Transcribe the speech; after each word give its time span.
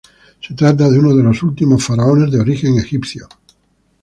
Se 0.41 0.55
trata 0.55 0.89
de 0.89 0.97
uno 0.97 1.15
de 1.15 1.21
los 1.21 1.43
últimos 1.43 1.85
faraones 1.85 2.31
de 2.31 2.39
origen 2.39 2.75
egipcio. 2.75 3.27